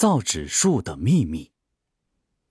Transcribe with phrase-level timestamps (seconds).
[0.00, 1.52] 造纸术的秘密。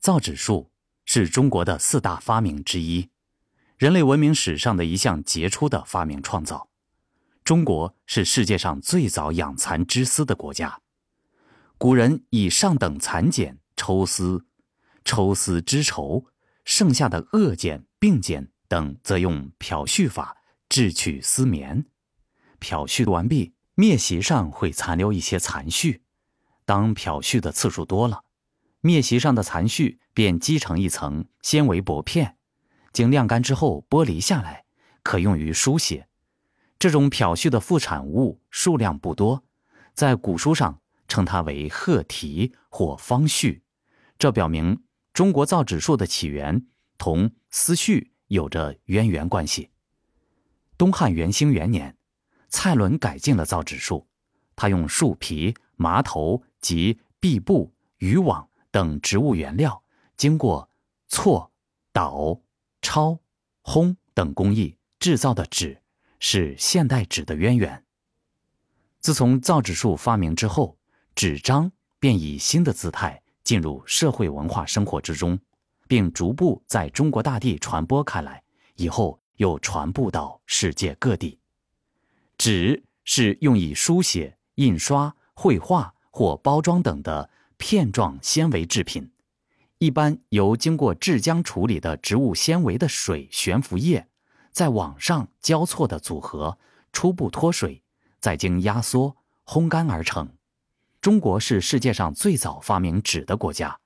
[0.00, 0.72] 造纸术
[1.04, 3.08] 是中国的四大发明之一，
[3.78, 6.68] 人类文明史上的一项杰出的发明创造。
[7.44, 10.80] 中国是世界上最早养蚕织丝的国家。
[11.78, 14.44] 古人以上等蚕茧抽丝，
[15.04, 16.26] 抽丝织绸，
[16.64, 20.36] 剩下的恶茧、病茧等，则用漂絮法
[20.68, 21.86] 制取丝棉。
[22.58, 26.00] 漂絮完毕，篾席上会残留一些残絮。
[26.66, 28.24] 当漂絮的次数多了，
[28.82, 32.36] 篾席上的残絮便积成一层纤维薄片，
[32.92, 34.64] 经晾干之后剥离下来，
[35.02, 36.08] 可用于书写。
[36.78, 39.42] 这种漂絮的副产物数量不多，
[39.94, 43.60] 在古书上称它为褐题或方絮，
[44.18, 44.82] 这表明
[45.14, 46.66] 中国造纸术的起源
[46.98, 49.70] 同丝絮有着渊源关系。
[50.76, 51.96] 东汉元兴元年，
[52.48, 54.06] 蔡伦改进了造纸术，
[54.54, 59.80] 他用树皮、麻头及壁布、渔网等植物原料，
[60.16, 60.68] 经过
[61.06, 61.52] 错、
[61.92, 62.40] 捣、
[62.82, 63.16] 抄、
[63.62, 65.80] 烘等工艺制造的纸。
[66.18, 67.84] 是现代纸的渊源。
[68.98, 70.76] 自从造纸术发明之后，
[71.14, 75.38] 纸张便以新的姿态进入社会文化生活之中，
[75.86, 78.42] 并逐步在中国大地传播开来。
[78.74, 81.38] 以后又传播到世界各地。
[82.38, 87.28] 纸是用以书写、印刷、绘画或包装等的
[87.58, 89.10] 片状纤维制品，
[89.76, 94.08] 一般由经过制浆处理的植物纤维的水悬浮液。
[94.50, 96.56] 在网上交错的组合，
[96.90, 97.82] 初步脱水，
[98.18, 100.26] 再经压缩烘干而成。
[101.02, 103.78] 中国是世界上最早发明纸的国家。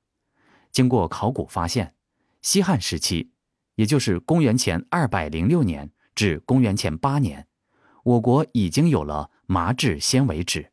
[0.71, 1.97] 经过考古发现，
[2.43, 3.33] 西汉时期，
[3.75, 7.49] 也就是公元前二百零六年至公元前八年，
[8.05, 10.71] 我国已经有了麻质纤维纸，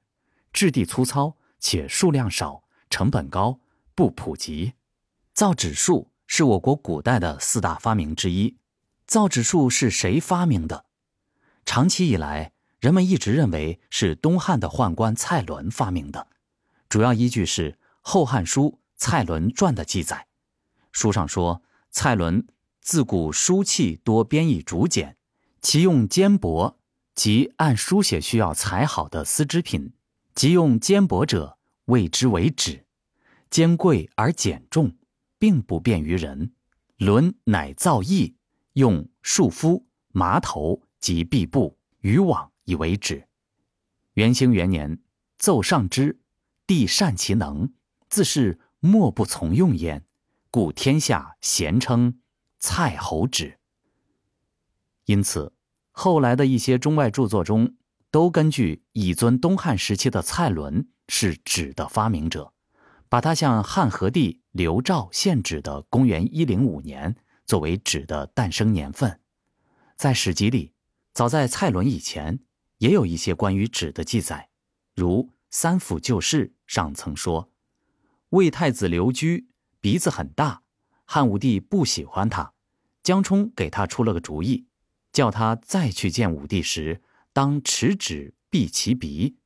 [0.53, 3.59] 质地粗糙且数量少，成本高，
[3.95, 4.73] 不普及。
[5.33, 8.57] 造纸术是我国古代的四大发明之一。
[9.05, 10.85] 造纸术是谁发明的？
[11.65, 16.27] 长期以来，人们一直认为是东汉的宦官蔡伦发明的。
[16.89, 20.27] 主要依据是《后汉书·蔡伦传》的记载。
[20.91, 22.47] 书上说，蔡伦
[22.81, 25.17] 自古书器多编以竹简，
[25.61, 26.75] 其用坚帛，
[27.13, 29.93] 即按书写需要裁好的丝织品，
[30.37, 32.85] 即用坚薄者，谓之为纸。
[33.49, 34.95] 坚贵而简重，
[35.39, 36.53] 并不便于人。
[36.97, 38.35] 伦乃造易。
[38.73, 43.27] 用束肤、麻头及壁布、渔网以为纸。
[44.13, 44.99] 元兴元年，
[45.39, 46.19] 奏上之，
[46.67, 47.73] 帝善其能，
[48.07, 50.05] 自是莫不从用焉，
[50.51, 52.19] 故天下咸称
[52.59, 53.57] 蔡侯纸。
[55.05, 55.51] 因此，
[55.89, 57.73] 后来的一些中外著作中，
[58.17, 62.51] 都根据以尊东汉时期的蔡伦是纸的发明者，
[63.09, 67.15] 把他向汉和帝刘肇献纸的公元一零五年。
[67.45, 69.19] 作为纸的诞生年份，
[69.95, 70.73] 在史籍里，
[71.13, 72.39] 早在蔡伦以前，
[72.79, 74.49] 也有一些关于纸的记载。
[74.95, 77.51] 如《三辅旧事》上曾说，
[78.29, 79.47] 魏太子刘居
[79.79, 80.63] 鼻子很大，
[81.05, 82.53] 汉武帝不喜欢他，
[83.03, 84.65] 江充给他出了个主意，
[85.13, 87.03] 叫他再去见武帝时，
[87.37, 89.37] 当持纸闭其鼻。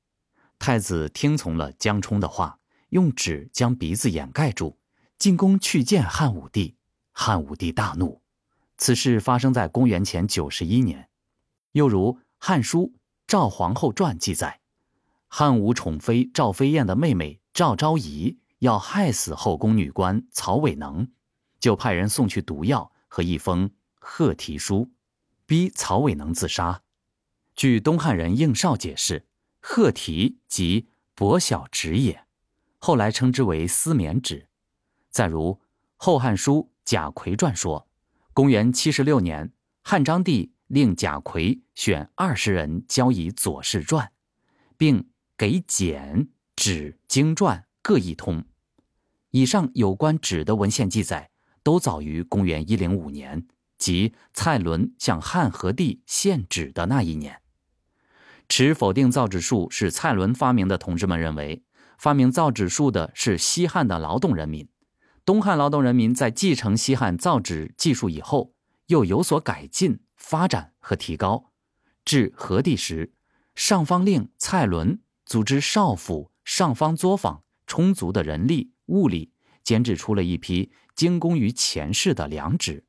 [0.57, 2.57] 太子听从了江充的话，
[2.91, 4.77] 用纸将鼻子掩盖住，
[5.19, 6.77] 进宫去见汉武帝。
[7.11, 8.21] 汉武帝大怒，
[8.77, 11.09] 此事发生在公元前九十一年。
[11.73, 12.93] 又如《汉书·
[13.27, 14.61] 赵皇后传》记载，
[15.27, 21.11] 汉武宠妃赵飞燕的妹妹赵昭仪要害死后宫女官曹伟能，
[21.59, 23.69] 就派人送去毒药和一封
[23.99, 24.89] 贺题书，
[25.45, 26.83] 逼曹伟能自杀。
[27.55, 29.25] 据东汉人应绍解释，
[29.59, 32.25] 贺题即薄小纸也，
[32.79, 34.47] 后来称之为丝绵纸。
[35.09, 35.53] 再如
[35.97, 36.67] 《后汉书》。
[36.83, 37.87] 贾逵传说，
[38.33, 39.53] 公元七十六年，
[39.83, 44.07] 汉章帝令贾逵选二十人交以《左氏传》，
[44.75, 45.07] 并
[45.37, 48.43] 给简、纸、经传各一通。
[49.29, 51.29] 以上有关纸的文献记载，
[51.61, 53.47] 都早于公元一零五年，
[53.81, 57.41] 即蔡伦向汉和帝献纸的那一年。
[58.47, 61.63] 持否定造纸术是蔡伦发明的同志们认为，
[61.97, 64.69] 发明造纸术的是西汉的劳动人民。
[65.25, 68.53] 东汉劳动人民在继承西汉造纸技术以后，
[68.85, 71.51] 又有所改进、发展和提高。
[72.05, 73.11] 至和帝时，
[73.55, 79.31] 上方令蔡伦组织少府、上方作坊充足的人力物力，
[79.63, 82.83] 监制出了一批精工于前世的良纸。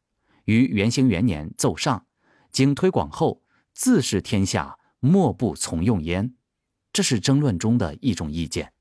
[0.44, 2.06] 于元兴元年奏上，
[2.50, 3.42] 经推广后，
[3.72, 6.34] 自是天下莫不从用焉。
[6.92, 8.72] 这是争论中的一种意见。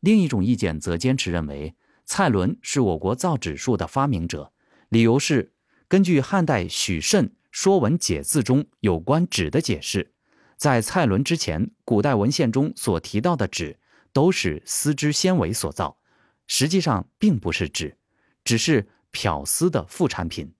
[0.00, 1.74] 另一种意见则坚持认为，
[2.04, 4.52] 蔡伦是我国造纸术的发明者，
[4.90, 5.52] 理由是
[5.88, 10.12] 根据汉代许慎《说文解字》中有关纸的解释，
[10.56, 13.78] 在蔡伦之前，古代文献中所提到的纸
[14.12, 15.98] 都是丝织纤维所造，
[16.46, 17.96] 实际上并不是纸，
[18.44, 20.54] 只是漂丝的副产品。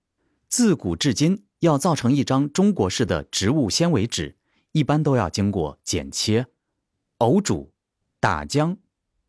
[0.49, 4.37] 自古至今，要造成一张中国式的植物纤维纸，
[4.73, 6.47] 一般都要经过剪切、
[7.19, 7.73] 偶煮、
[8.21, 8.77] 打浆。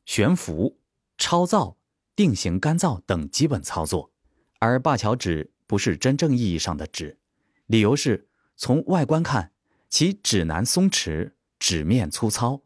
[0.06, 0.80] 悬浮、
[1.20, 1.78] 超造、
[2.16, 4.12] 定型干燥等基本操作，
[4.58, 7.20] 而灞桥纸不是真正意义上的纸，
[7.68, 9.52] 理由是从外观看，
[9.88, 12.64] 其纸难松弛，纸面粗糙，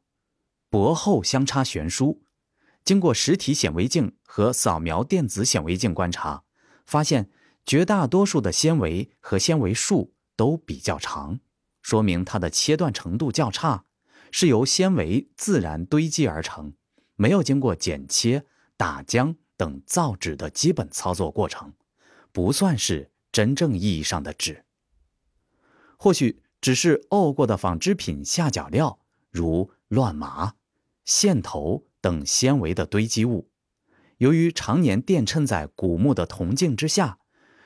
[0.70, 2.22] 薄厚相差悬殊。
[2.86, 6.44] 经过实体显微镜和扫描电子显微镜观察，
[6.86, 7.30] 发现
[7.66, 11.40] 绝大多数的纤维和纤维束都比较长，
[11.82, 13.86] 说明它的切断程度较差，
[14.32, 16.74] 是由纤维自然堆积而成。
[17.16, 18.46] 没有经过剪切、
[18.76, 21.74] 打浆等造纸的基本操作过程，
[22.32, 24.66] 不算是真正意义上的纸。
[25.98, 29.00] 或许只是沤过的纺织品下脚料，
[29.30, 30.56] 如乱麻、
[31.06, 33.50] 线头等纤维的堆积物，
[34.18, 37.18] 由于常年垫衬在古木的铜镜之下，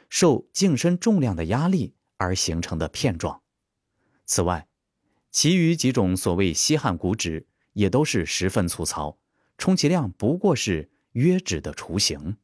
[0.10, 3.42] 受镜身重量的压力而形成的片状。
[4.28, 4.68] 此外，
[5.31, 9.18] 其余几种所谓西汉古纸也都是十分粗糙。
[9.57, 12.38] 充其量不过是约纸的雏形。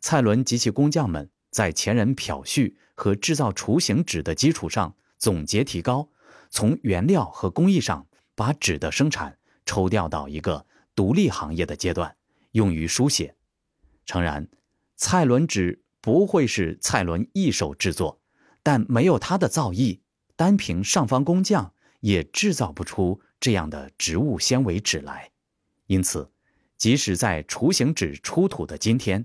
[0.00, 6.08] 蔡伦及其工匠们在前人漂絮和制造雏形纸的基础上总结提高，
[6.50, 8.06] 从原料和工艺上
[8.36, 10.64] 把纸的生产抽调到一个
[10.94, 12.16] 独立行业的阶段，
[12.52, 13.36] 用于书写。
[14.06, 14.48] 诚然，
[14.96, 18.20] 蔡伦纸不会是蔡伦一手制作，
[18.62, 20.00] 但没有他的造诣，
[20.36, 25.30] 单凭上方工匠也制造不出这样的植物纤维纸来。
[25.86, 26.30] 因此，
[26.76, 29.24] 即使在雏形纸出土的今天，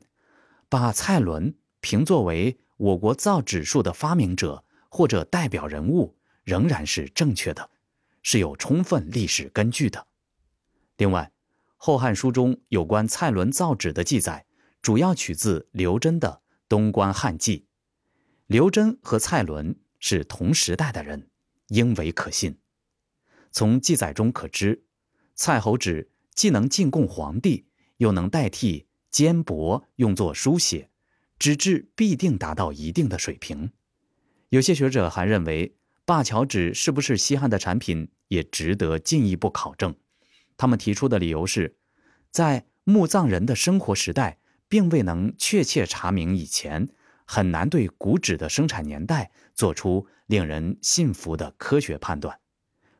[0.69, 7.69] 把蔡伦评作为我国造纸术的发明者或者代表人物，仍然是正确的，
[8.24, 10.07] 是有充分历史根据的。
[10.98, 11.31] 另外，
[11.81, 14.45] 《后汉书》中有关蔡伦造纸的记载，
[14.81, 16.27] 主要取自刘桢的
[16.67, 17.59] 《东关汉记》。
[18.47, 21.29] 刘桢和蔡伦是同时代的人，
[21.69, 22.59] 应为可信。
[23.51, 24.83] 从记载中可知，
[25.33, 26.11] 蔡侯纸。
[26.35, 27.65] 既能进贡皇帝，
[27.97, 30.89] 又能代替缣帛用作书写，
[31.37, 33.73] 纸质必定达到一定的水平。
[34.47, 35.75] 有些学者还认为，
[36.05, 39.93] 灞桥纸是不是西汉的产品，也值得进一步考证。
[40.59, 41.77] 他们提出的理由是，
[42.31, 46.89] 在墓葬人的生活时代，并未能确切查明以前，
[47.23, 52.38] 很难对古纸的生产年代做出令人信服的科学判断。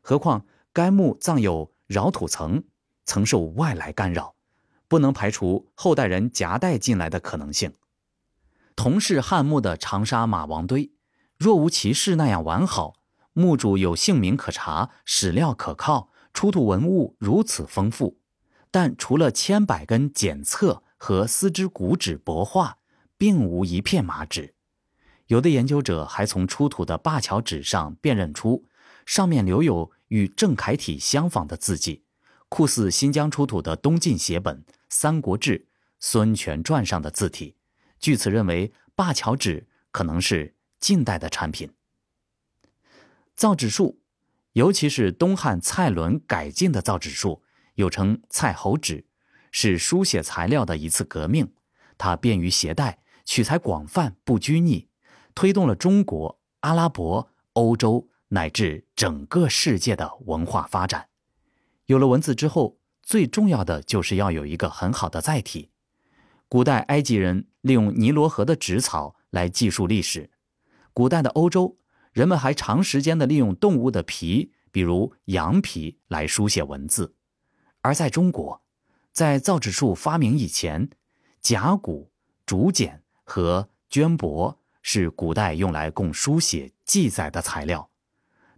[0.00, 2.64] 何况该墓葬有扰土层。
[3.04, 4.36] 曾受外来干扰，
[4.86, 7.74] 不能排除后代人夹带进来的可能性。
[8.76, 10.92] 同是汉墓的长沙马王堆，
[11.36, 12.94] 若无其事那样完好，
[13.32, 18.18] 墓主有姓名可查，史料可靠，出土文物如此丰富，
[18.70, 22.78] 但除了千百根简册和丝织古纸帛画，
[23.18, 24.54] 并无一片麻纸。
[25.26, 28.66] 有的研究者还从出土的灞桥纸上辨认出，
[29.06, 32.04] 上面留有与正楷体相仿的字迹。
[32.48, 35.58] 酷似新疆出土的东晋写本《三国志·
[36.00, 37.54] 孙权传》上的字体，
[38.00, 41.70] 据此认为灞桥纸可能是近代的产品。
[43.36, 44.00] 造纸术，
[44.52, 47.42] 尤其是东汉蔡伦改进的造纸术，
[47.76, 49.06] 又称蔡侯纸，
[49.52, 51.52] 是书写材料的一次革命。
[51.96, 54.88] 它便于携带，取材广泛，不拘泥，
[55.34, 61.08] 推动了中国、阿拉伯、欧洲乃至整个世界的文化发展。
[61.86, 65.70] 有了文字之后，最重要的就是要有一个很好的载体。
[66.48, 70.30] 古代埃及人利用尼罗河的纸草来记述历史；
[70.92, 71.76] 古代的欧洲
[72.12, 77.14] 人们还长时间的利用动物的皮，比如羊皮来书写文字。
[77.80, 78.62] 而在中国，
[79.12, 80.90] 在造纸术发明以前，
[81.40, 82.10] 甲骨、
[82.44, 87.90] 竹简和绢帛是古代用来供书写记载的材料。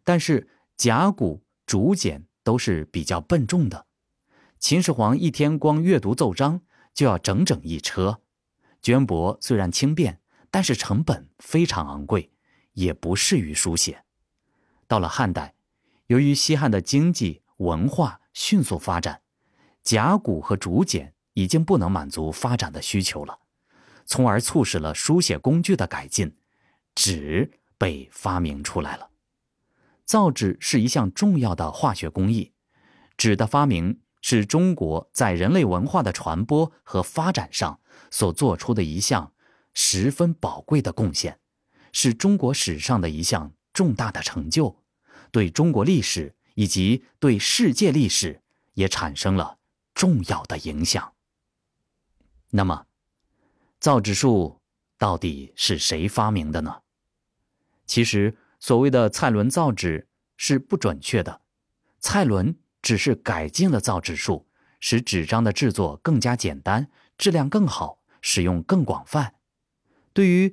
[0.05, 2.27] 但是甲骨、竹简。
[2.45, 3.87] 都是比较笨重的，
[4.59, 6.61] 秦始皇一天光阅读奏章
[6.93, 8.19] 就要整整一车。
[8.83, 12.33] 绢帛虽然轻便，但是成本非常昂贵，
[12.73, 14.05] 也不适于书写。
[14.87, 15.55] 到了汉代，
[16.07, 19.23] 由于西汉的经济文化迅速发展，
[19.83, 23.39] 甲骨和竹简已经不能满足发展的需求了，
[24.05, 26.37] 从而促使了书写工具的改进，
[26.95, 29.11] 纸被发明出来了。
[30.05, 32.53] 造纸是一项重要的化学工艺，
[33.17, 39.33] 纸的发明是中国在人类文化的传播和发展上所做出的一项
[39.73, 41.39] 十分宝贵的贡献，
[41.93, 44.77] 是中国史上的一项重大的成就，
[45.31, 48.43] 对中国历史以及对世界历史
[48.75, 49.59] 也产生了
[49.95, 51.13] 重要的影响。
[52.51, 52.87] 那么，
[53.79, 54.61] 造纸术
[54.99, 56.83] 到底是谁发明的呢？
[57.87, 61.41] 其实，所谓的蔡伦造纸是不准确的，
[62.01, 62.57] 蔡伦。
[62.83, 64.45] 只是改进了造纸术，
[64.81, 69.37] 使纸张的制作更加简单，质量更好，使用更广泛。
[70.13, 70.53] 对于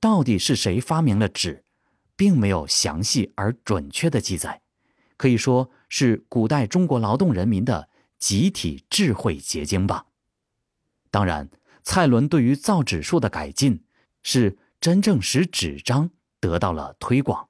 [0.00, 1.64] 到底是谁发明了纸，
[2.16, 4.62] 并没有详细而准确的记载，
[5.16, 7.88] 可以说是古代中国劳动人民的
[8.18, 10.06] 集体智慧结晶吧。
[11.10, 11.50] 当然，
[11.82, 13.84] 蔡伦对于造纸术的改进，
[14.22, 17.48] 是真正使纸张得到了推广。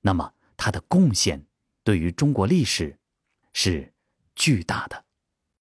[0.00, 1.46] 那么，他的贡献
[1.84, 2.98] 对于中国历史。
[3.54, 3.92] 是
[4.34, 5.04] 巨大的。